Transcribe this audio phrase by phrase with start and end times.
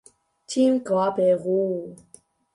[0.03, 0.83] 三鶯龍
[1.35, 2.01] 窯橋